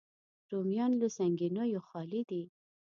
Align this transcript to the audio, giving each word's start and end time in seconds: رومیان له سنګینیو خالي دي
رومیان 0.51 0.91
له 1.01 1.07
سنګینیو 1.17 1.81
خالي 1.87 2.21
دي 2.29 2.43